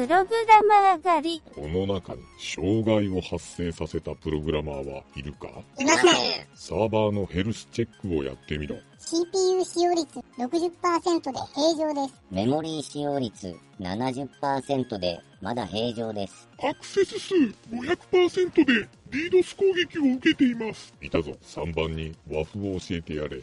[0.00, 1.42] プログラマー狩り。
[1.54, 5.46] この中に障害を発生させたプログラマーはいるか？
[5.78, 6.46] いません。
[6.54, 8.76] サーバーのヘルスチェックをやってみろ。
[8.98, 12.22] CPU 使用率60%で平常です。
[12.30, 16.48] メモリー使用率70%でまだ平常です。
[16.62, 17.34] アクセス数
[17.70, 20.94] 500%で DDoS 攻撃を受けています。
[21.02, 23.42] いたぞ、3番に和風を教えてやれ。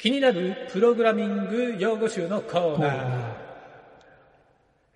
[0.00, 3.34] 気になるプログラミング用語集のコーナー、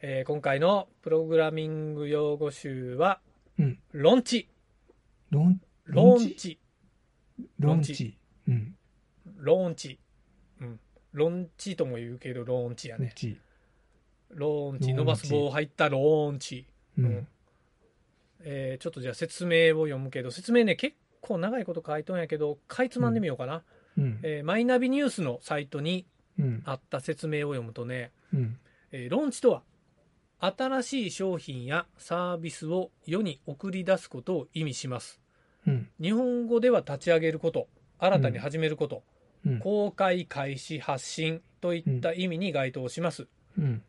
[0.01, 3.21] えー今回のプログラミング用語集は
[3.59, 3.79] うん。
[3.93, 4.49] ロンチ。
[5.31, 6.59] ロン、ロンチ。
[7.59, 8.17] ロンチ。
[8.49, 8.75] うん。
[9.37, 9.99] ロンチ。
[10.63, 10.81] うん。
[11.13, 13.09] ロンチとも言うけどロンチやね。
[13.09, 13.39] ロンチ。
[14.31, 14.87] ローンチ。
[14.87, 14.95] ローンチ。
[14.95, 16.67] 伸ばす棒入ったローンチ、
[16.97, 17.05] うん。
[17.05, 17.29] うん。
[18.41, 23.63] えーちょっとじゃあ説明を読むけど説明ね結構長いこと書いとんやけどかいつまんでみようかな、
[23.99, 24.21] うん。
[24.23, 26.07] えーマイナビニュースのサイトに
[26.39, 26.63] うん。
[26.65, 28.59] あった説明を読むとね、うん。
[28.93, 29.63] えーローンチとは
[30.41, 35.21] 新しい商品やサービスを世に送り出すことを意味します
[35.67, 35.89] うん。
[36.01, 39.03] 日本語では立ち上げること新たに始めること、
[39.47, 39.59] うん。
[39.61, 43.27] 公開開始発信といった意味に該当します、
[43.59, 43.83] うん。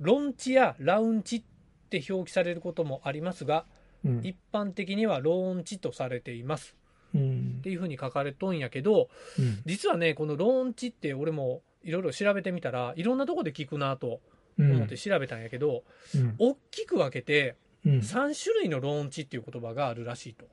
[0.00, 1.42] ロンチやラウンチっ
[1.88, 3.64] て表記されることもありますが
[4.04, 4.20] うん。
[4.24, 6.74] 一般的にはローンチとされています
[7.14, 9.62] うんっていうふうに書かれとんやけどうん。
[9.64, 14.20] 実はねこのローンチって俺もいろいろ調べてみたらいろんなとこで聞くなと
[14.58, 14.72] うん。
[14.72, 16.34] 思って調べたんやけど、うん。
[16.38, 17.54] 大きく分けて
[17.86, 17.92] うん。
[17.98, 20.46] 3種類のローンチっていう言葉があるらしいと。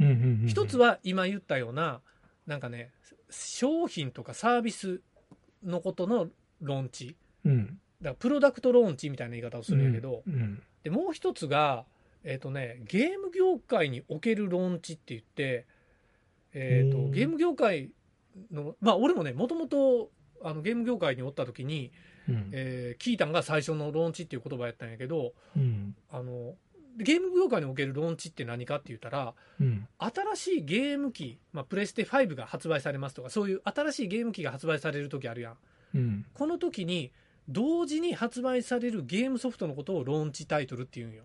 [0.00, 0.06] うん。
[0.06, 0.10] う
[0.44, 0.48] ん。
[0.48, 2.00] 一つは今言ったような
[2.46, 2.90] なんかね
[3.28, 5.00] 商品とかサービス
[5.62, 6.28] のことの
[6.62, 7.66] ローンチうん。
[7.66, 7.78] だか
[8.10, 10.62] らプロダクトローンチみたいな言い方をするんやけど、うん。
[10.82, 11.84] でもう一つが
[12.24, 15.66] えっ、とねゲーム業界におけるローンチって言って
[16.54, 17.90] えっ、とうんゲーム業界
[18.50, 20.10] のまあ俺もねもともと
[20.42, 21.92] あのゲーム業界におった時に、
[22.28, 22.50] うん。
[22.52, 25.94] えー聞いたんが最初のローンチっていう言葉やったんやけどうん。
[26.10, 26.54] あの
[26.96, 29.86] ゲーム業界におけるローンチって何かって言ったらうん。
[29.98, 35.56] 新しいゲーム機、まあ、プレステ5が発売されますとかそういう新しいゲーム機が発売される時あるやん
[35.94, 36.26] うん。
[36.34, 37.12] この時に
[37.48, 41.24] 同時に発売されるゲームソフトのことをローンチタイトルっていうんよ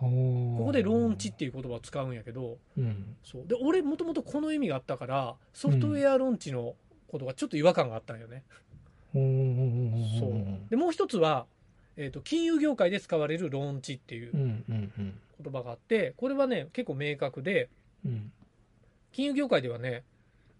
[0.00, 3.16] ここでローンチっていう言葉を使うんやけどうん。
[3.24, 6.74] そうで俺もともとこの意味があったからソフトウェアローンチの
[7.08, 8.44] ことがちょっと違和感があったんよね、
[9.14, 11.46] おーそうでもう一つは、
[11.96, 14.40] えー、と金融業界で使われるローンチっていううん。
[14.68, 14.92] うん。
[14.98, 15.20] うん。
[15.42, 17.68] 言葉があってこれはね結構明確で
[18.04, 18.30] うん。
[19.12, 20.04] 金融業界ではね、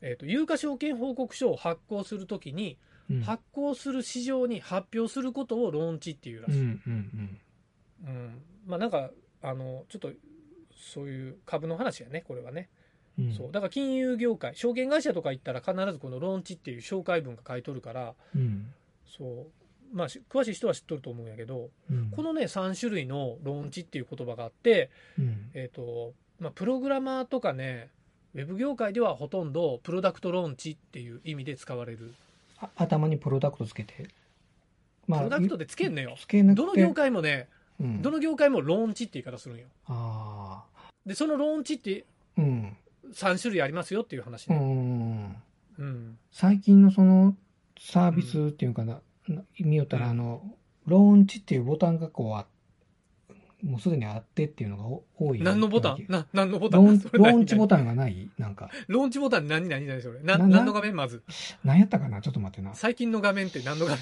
[0.01, 2.77] えー、と有価証券報告書を発行するときに、
[3.11, 3.21] うん。
[3.21, 6.55] 発行する市場に発表することをローンチっていうらうん。
[6.55, 7.39] しい、うん。
[8.07, 9.11] うんまあなんか
[9.43, 10.11] あのちょっと
[10.77, 12.69] そういう株の話やねこれはね、
[13.19, 13.33] うん。
[13.33, 18.73] そうだから金融業界証券会社とか行ったら必ずこのローンチっていう紹介文が書いとるからうん。
[19.07, 22.11] そうまあし詳しい人は知っとると思うんやけどうん。
[22.11, 25.51] このね3種類のローンチっていう言葉があってうん。
[25.55, 27.91] えっ、とまあプログラマーとかね
[28.35, 32.15] ウェブ業界ではほとんどプロダクトローンチっていう意味で使われる
[32.61, 34.09] あ頭にプロダクトつけて。
[35.07, 36.17] まプロダクトでつけんのよ
[36.55, 37.49] どの業界もね
[37.81, 38.03] うん。
[38.03, 40.65] どの業界もローンチって言い方するんよあ
[41.07, 42.05] でそのローンチって
[42.37, 42.41] あ。
[42.41, 42.77] うん。
[43.13, 45.43] 3種類ありますよっていう話うねん。
[45.79, 47.37] うん最近のその
[47.81, 50.43] サービスっていうかな、な見よったら、うんあの、
[50.87, 52.47] ローンチっていうボタンがこうあ、
[53.63, 55.43] もうすでにあってっていうのがお多い。
[55.43, 56.05] 何のボタン？
[56.09, 56.85] な何のボタン？
[57.13, 58.31] ローンチボタタンがない？
[58.39, 58.67] なんか。
[58.67, 61.23] ンローンチボタン何何何それな何の画面まず？
[61.65, 62.21] 何やったかな？
[62.21, 62.75] ちょっと待ってな。
[62.75, 63.97] 最近の画面って何の画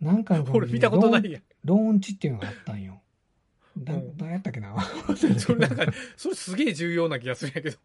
[0.00, 0.12] 面？
[0.12, 3.00] なんかの 俺見たことないやんローンチっていうのがあったんよ。
[3.78, 4.16] だうん。
[4.16, 4.74] 何やったっけな？
[5.38, 7.78] それなんかそれすげえ重要な気がするんやけど。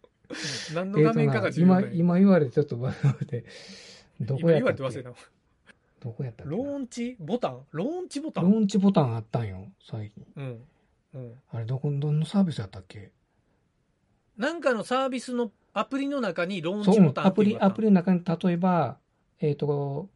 [0.74, 3.46] 何の画面かが重要な今、今言われてちょっと忘れて、
[4.20, 4.84] どこやったっけ？
[4.84, 5.16] われて忘れたわ。
[6.00, 6.58] どこやったっけな？
[6.58, 7.62] ローンチボタン？
[7.72, 10.26] ローンチボタロンーンチボタンあったんよ、最近。
[10.38, 10.62] うん。
[11.14, 11.34] うん。
[11.52, 13.12] あれ、どこ、どのサービスやったっけ？
[14.38, 18.98] なんかのサービスのアプリの中にローンチボタンアプリ、アプリの中に、例えば、
[19.40, 20.10] えっ、と、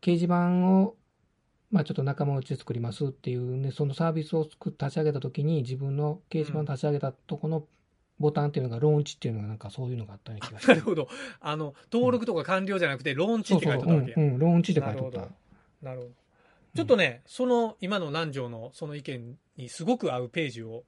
[0.00, 0.94] 掲示板を、
[1.70, 7.64] まあちょっと仲間内で作りますっていうね、そのサービスを作っ立ち上げたときに、自分の掲示板を立ち上げたとこの
[8.18, 10.74] ボタンっていうのが、ローンチっていうのが、なんかそういうのがあったような気がする。
[10.74, 11.08] なるほど
[11.40, 15.28] あの登録とか完了じゃなくてローンチって書いてあったわけやうん、うん、ローンチって書いてあった
[15.82, 16.04] なるほ。
[16.06, 16.10] ど
[16.76, 20.84] ちょっとね、その今の南條のその意見にすごく合うページを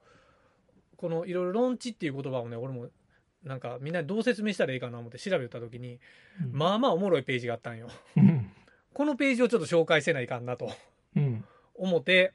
[0.96, 2.88] このいろいろローンチっていう言葉をね俺も
[3.44, 5.98] なんかみんなにどう説明したらいいかな思って調べた時に、
[6.42, 8.50] うんまあまあおもろいページがあったんようん。
[8.98, 10.72] このページをちょっと紹介せないかんなと
[11.14, 11.44] うん。
[11.76, 12.32] 思って、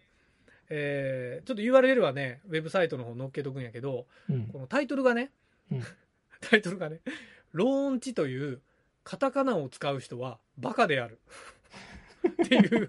[0.69, 5.31] えーちょっと URL はね、ウェブサイトの方載っけとくんやけど、うんこのタイトルがね、
[5.69, 5.83] うん
[6.39, 7.01] タイトルがね、
[7.51, 8.61] ローンチという
[9.03, 11.19] カタカナを使う人はバカである。
[12.43, 12.87] っていう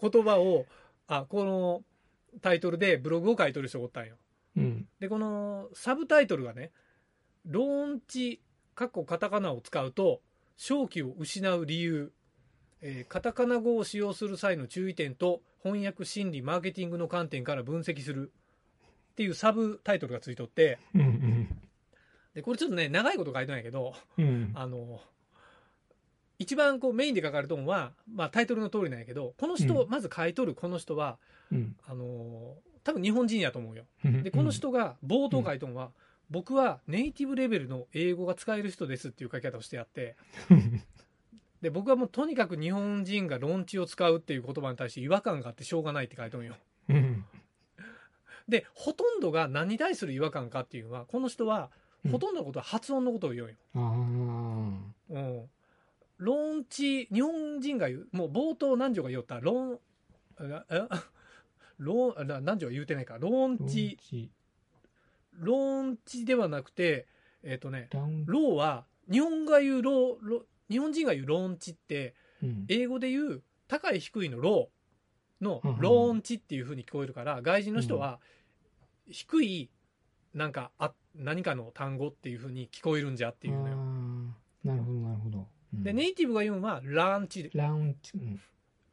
[0.00, 0.64] 言葉を、
[1.06, 1.84] あ、この
[2.40, 4.16] タイトルでブログを書いとる人がおったんよ。
[4.56, 4.88] うん。
[4.98, 6.72] で、このサブタイトルがね、
[7.44, 8.40] ローンチ、
[8.74, 10.22] かっこカタカナを使うと、
[10.56, 12.12] 正気を失う理由、
[12.80, 18.30] えーカタカナ語を使用する際の注意点と翻訳心理マーケティングの観点から分析する
[19.12, 21.00] っていうサブタイトルがついとってうん。
[21.00, 21.48] うん。
[22.34, 24.52] でこれちょっとね長いこと書いてないけどうん。
[24.54, 25.00] あの
[26.38, 31.16] 一番こうメインで書かれたのは、まあ、タイトルの通りなんやけどこの人、うまず書いとるこの人は
[31.50, 31.76] うん。
[31.86, 34.22] あの多分日本人やと思うようん。
[34.22, 35.90] でこの人が冒頭書いとんは、
[36.30, 40.16] 僕はネイティブレベルの英語が使える人ですっていう書き方をしてあって
[40.50, 40.82] うん。
[41.62, 46.56] で僕はもうとにかく日本人が論知を使うっていう言葉に対して違和感があってしょうがないって書いとんよ。
[46.88, 47.24] うん。
[48.48, 51.70] でほとんどが何に対する違和感かっていうのはこの人は
[52.04, 52.10] うん。
[52.10, 53.78] ほとんどのことは発音のことを言うんよ、あ
[55.10, 55.50] うん、
[56.18, 59.40] 論知日本人が言うもう冒頭何女が言おった？
[59.40, 59.78] 論
[61.78, 63.16] 論何女は言うてないか。
[63.18, 63.64] 論あ。
[65.34, 65.46] 知チ。
[65.46, 67.06] 論知ではなくて
[67.42, 67.88] えっ、とね。
[68.26, 72.64] ローは日本が言うローロ日本人が言うローンチってうん。
[72.68, 78.20] 英語で言う高い低いのローのローンチっていう風に聞こえるから外人の人は
[79.10, 79.70] 低い
[80.32, 83.76] なんかあ何かの単語っていう風に聞こえるんじゃっていうのよ。
[84.64, 85.38] なるほど、なるほど。
[85.38, 88.12] うんでネイティブが言うのはランチでラウンチ。
[88.14, 88.40] うん。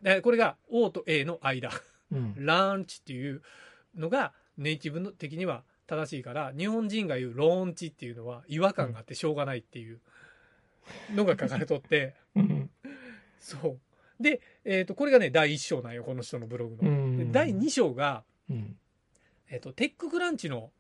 [0.01, 1.69] でこれが O と A の間
[2.11, 2.33] うん。
[2.37, 3.41] ランチっていう
[3.95, 9.99] のがネイティブの的には正しいから日本人が言うローンチっていうのは違和感があってしょうがないっていう
[11.13, 12.15] のが書かれとって。
[12.33, 12.69] うん。
[13.41, 13.79] そう。
[14.23, 16.89] で、えっ、と、これがね、第1章なんよ、この人のブログう
[17.25, 17.31] の。
[17.33, 18.77] 第2章が、うん。
[19.49, 20.71] えっ、と、テッククランチの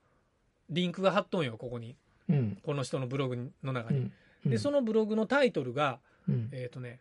[0.69, 1.97] リンクが貼っとんよ、ここに。
[2.29, 2.57] うん。
[2.63, 4.11] この人のブログの中に。
[4.45, 4.51] うん。
[4.51, 5.99] で、そのブログのタイトルが、
[6.29, 6.49] うん。
[6.53, 6.99] えっ、とね、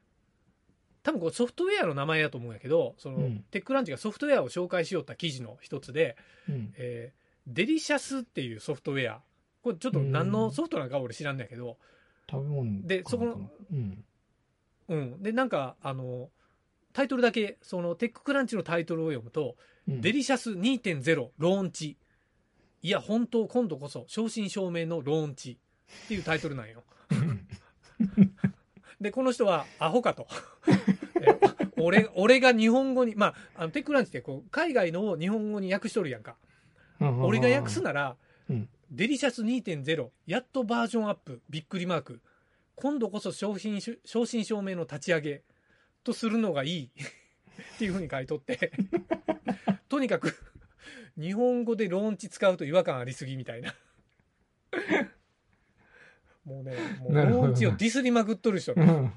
[1.05, 6.17] 多分これソフトウェアの名前だと思うんやけど、その、うん TechCrunch がソフトウェアを紹介しよった記事の一つで、
[6.49, 6.75] うん。
[6.77, 9.21] えー Delicious っていうソフトウェア。
[9.63, 11.77] これちょっと何のソフトなのか俺知らんだけど、
[12.31, 14.05] 食べ物でそこのうん。
[14.89, 15.23] うん。
[15.23, 16.31] で、なんか、あの、
[16.93, 19.57] タイトルだけ、その TechCrunch のタイトルを読むと、
[19.89, 21.97] うん Delicious 2.0ローンチ。
[22.83, 25.59] いや、本当、今度こそ、正真正銘のローンチ。
[26.05, 26.85] っていうタイトルなんよ。
[29.01, 30.29] で、この人は、アホかと。
[31.21, 31.39] え
[31.77, 36.37] 俺、俺が日本語に、まあ、あのテッククランチってこう、海外のを日本語に訳しとるやんか。
[37.01, 38.17] 俺が訳すなら、
[38.49, 42.21] うんデリシャス2.0、やっとバージョンアップ、びっくりマーク。
[42.75, 45.43] 今度こそ商品し、正真正銘の立ち上げ
[46.03, 46.91] とするのがいい。
[47.77, 48.73] っていうふうに書いとって。
[49.89, 50.35] とにかく、
[51.17, 53.77] 日本語でローンチ使うと違和感ありすぎみたいな。
[56.45, 58.81] もうね、もうローンチをディスりまくっとる人う。
[58.81, 59.13] ん。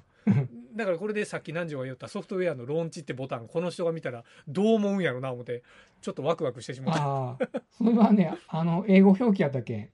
[0.75, 5.63] だからこれでさっき南條が言ったソフトウェアのローンチってボタン、この人が見たらどう思うんやろな思って、
[6.01, 7.03] ちょっとワクワクしてしまった。
[7.03, 7.61] ああ。
[7.77, 9.91] それはね、 あの、英語表記やったっけ？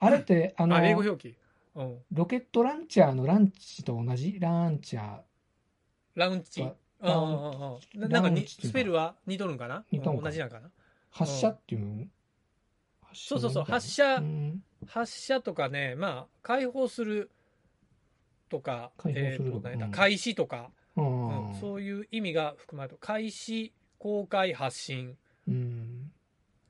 [0.00, 1.36] あれって、あのあ、、英語表記。
[1.74, 1.98] うん。
[2.12, 4.38] ロケットランチャーのランチと同じ？
[4.40, 5.20] ランチャー。
[6.14, 6.62] ラウンチ？
[7.00, 9.14] ななんかにスペルは？
[9.26, 9.84] 似とるんかな？
[9.92, 10.70] 同じなんかな？
[11.10, 12.04] 発射っていうの？
[13.12, 13.64] そうそうそう。
[13.64, 14.22] 発射
[14.86, 17.30] 発射とかね、まあ、解放する
[18.48, 21.54] とか、解放するえーとん開始とか、ううんん。
[21.60, 25.16] そういう意味が含まれると、開始、公開、発信、
[25.48, 26.10] うん。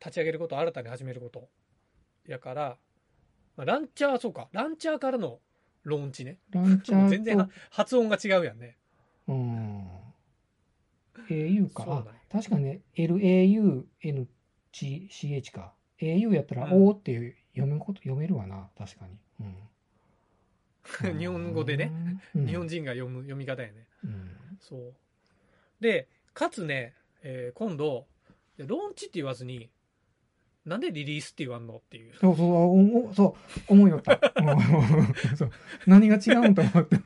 [0.00, 1.48] 立ち上げること、新たに始めること。
[2.26, 2.76] やから、
[3.56, 5.38] まあ、ランチャー、そうか、ランチャーからの
[5.84, 6.38] ローンチね。
[6.50, 8.76] ランチャーと 全然は発音が違うやんね。
[9.28, 9.86] うん。
[11.28, 11.82] au か。
[11.82, 15.74] あそうなんや確かね、LAUNCH か。
[16.00, 19.16] au やったらうん O って読むこと、読めるわな、確かに。
[19.40, 19.54] うん。
[21.18, 21.92] 日本語でね、
[22.34, 23.86] うん、日本人が読む読み方やね。
[24.04, 24.30] うん。
[24.60, 24.94] そう。
[25.80, 28.06] で、かつね、えー今度、
[28.56, 29.70] でローンチって言わずに、
[30.64, 32.14] なんでリリースって言わんのっていう。
[32.14, 33.36] そうそう、そ
[33.68, 34.14] う、思いよった。
[34.14, 34.42] う
[35.34, 35.50] んそう
[35.86, 36.96] 何が違うんと思って。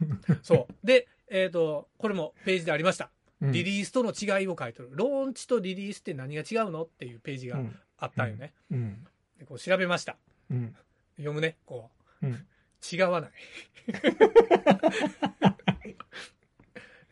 [0.43, 0.87] そう。
[0.87, 3.05] で、えっ、と、これもページでありました。
[3.05, 3.07] う
[3.49, 4.91] んリリースとの違いを書いてる。
[4.93, 8.53] ローンチとリリースって何が違うのっていうページがうんあったんよね。
[8.71, 9.07] うん。
[9.39, 10.19] でこう調べました。
[10.51, 10.77] うん。
[11.17, 11.91] 読むね、こ
[12.23, 12.27] う。
[12.27, 12.47] うん。
[12.93, 13.31] 違わない。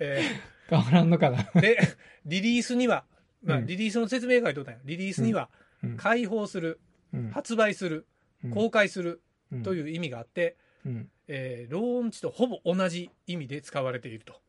[0.00, 0.22] え
[0.68, 1.38] 変わらんのかな？
[1.42, 1.78] ーで、
[2.25, 3.04] リリースには、
[3.42, 4.80] まあ、うんリリースの説明書いておったんよ。
[4.84, 5.50] リリースには、
[5.82, 6.80] うん開放する、
[7.12, 8.06] うん発売する、
[8.44, 9.20] うん公開する
[9.64, 10.56] とういう意味があって、
[10.88, 11.08] ん。
[11.26, 14.40] えーローンチとほぼ同じ意味で使われていると。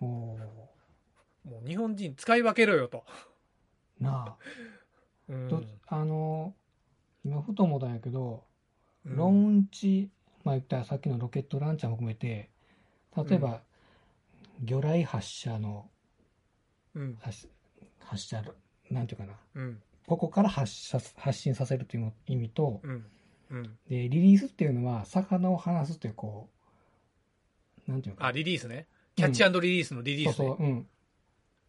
[0.00, 0.38] も
[1.64, 3.04] う日本人使い分けろよと。
[4.00, 4.36] なあ。
[5.28, 6.54] うんどあの、
[7.24, 8.44] 今ふと思ったんやけど、
[9.04, 10.10] うんローンチ、
[10.46, 12.50] まあ言ったらさっきのロケットランチャーも含めて、
[13.16, 13.62] 例えば、
[14.62, 15.90] 魚雷発射の
[16.94, 17.18] うん。
[17.20, 17.48] 発
[17.98, 18.44] 発射、
[18.88, 19.82] なんていうかな、うん。
[20.06, 23.04] ここから発射発信させるというの意味と、うん。
[23.50, 23.62] うん。
[23.90, 26.48] で、リリースっていうのは、魚を離すっていう、こ
[27.88, 28.86] う、なんていうのかあ、リリースね。
[29.16, 30.32] キャッチリリースのリリースね。
[30.34, 30.86] そうそう、うん。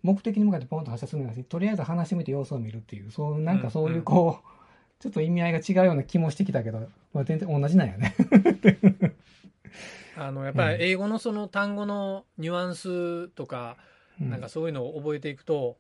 [0.04, 4.57] 目的に向かってポンと発射するのがとりあえず話してみて様子を見るっていう、そう、なんかそういうこう、
[5.00, 6.80] ちょっと意味合いが違うような気もしてきたけど、
[7.14, 8.16] まあ、全然同じなんよね。
[10.18, 15.78] あの、やっぱり英語のその単語のニュアンスとか、うんなんかそういうのを覚えていくと、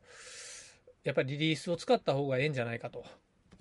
[1.03, 3.03] やっぱりリリースを使った方がええんじゃないかと。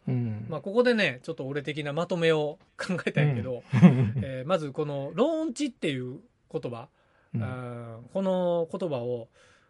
[0.07, 0.45] うん。
[0.51, 3.63] まあ、ここでね、ちょっと俺的なまとめを考えたんやけど、
[4.23, 6.21] えーまずこのローンチっていう
[6.53, 6.89] 言葉、
[7.35, 9.29] うんこの言葉を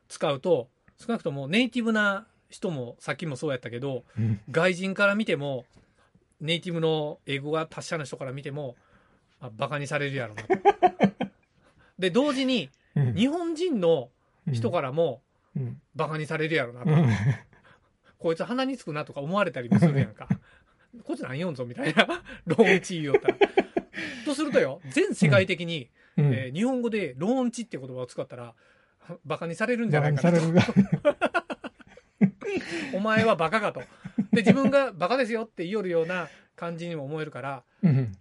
[0.08, 5.64] 使うと、少なくともネイティブな人もさっきもそうやったけど、うん外人から見ても、
[6.40, 8.76] ネイティブの英語が達者な人から見ても、
[9.40, 10.48] あバカにされるやろなと。
[11.98, 14.08] で、同時に、うん日本人の
[14.52, 15.20] 人からも
[15.54, 16.90] うんバカにされるやろなと。
[16.90, 17.08] うん
[18.18, 20.26] こいつ鼻につくなとか思われたりもするやんか。
[21.04, 22.06] こいつ何読んぞみたいな、
[22.46, 23.36] ローンチ言おったら。
[24.24, 28.54] とするとよ、全世界的に、うんえー日本語でローンチって言葉を使ったら、
[29.24, 31.15] バカにされるんじゃバないかなと。
[32.94, 33.80] お前はバカかと。
[34.32, 38.12] で、自分がバカですよって言いよるような感じにも思えるから、うん。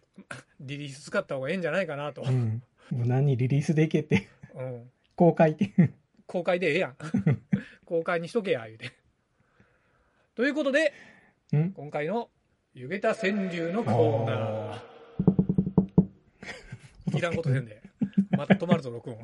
[0.60, 2.24] リリース使った方がええんじゃないかなと。
[2.24, 2.64] うん。
[2.92, 4.90] 無難にリリースでいけって、うん。
[5.16, 5.72] 公開って。
[6.28, 6.96] 公開でええやん。
[7.86, 8.92] 公開にしとけや、言うて。
[10.36, 10.94] ということで、
[11.54, 12.30] うん今回の
[12.74, 17.18] 湯げた川柳のコーナー。
[17.18, 17.82] いらんことせんで。
[18.32, 19.20] また止まるぞ、録音。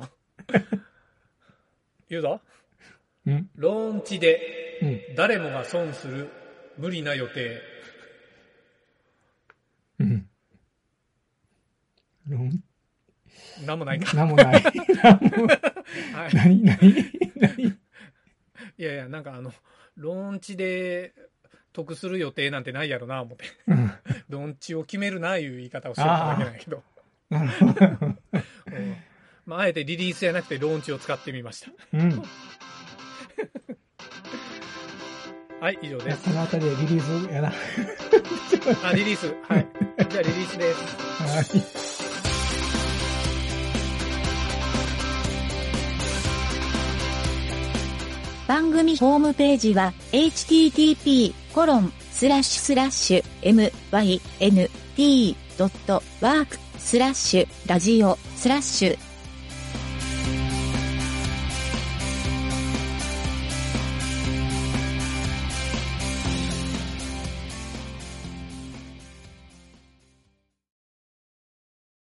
[2.08, 2.40] 言うぞ。
[3.26, 3.50] うん。
[3.56, 5.14] ローンチでうん。
[5.14, 6.28] 誰もが損する
[6.78, 7.60] 無理な予定。
[10.00, 10.28] うん。
[12.28, 12.62] ロン
[13.66, 14.16] なんもないか。
[14.16, 14.62] なんもない。
[15.02, 16.34] なんもはい。
[16.34, 16.78] 何何
[17.36, 17.64] 何？
[18.78, 19.52] いやいや、なんかあの、
[19.96, 21.14] ローンチで
[21.72, 23.44] 得する予定なんてないやろな、思って。
[23.68, 23.92] うん
[24.28, 26.82] ローンチを決めるな、いう言い方をしてただけなんやけど。
[27.30, 27.86] なるほど。
[27.86, 28.18] うん
[29.44, 31.72] まあ、あえてリリースじゃなくてローンチを使ってみました。
[31.92, 32.22] うん。
[35.60, 36.24] はい、以上です。
[36.24, 37.48] この辺りでリリースやな。
[37.48, 37.54] は
[38.90, 39.32] あ、リリース。
[39.48, 39.66] はい。
[40.10, 41.58] じゃあリリースです。
[41.58, 41.62] い。
[48.48, 51.32] 番組ホームページは http://
[54.96, 59.11] mynt.work スラッシュラジオスラッシュ